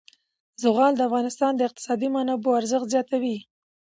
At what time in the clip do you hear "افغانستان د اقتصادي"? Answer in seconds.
1.09-2.07